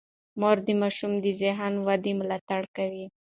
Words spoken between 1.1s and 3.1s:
د ذهني ودې ملاتړ کوي.